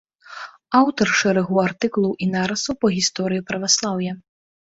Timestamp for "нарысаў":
2.35-2.75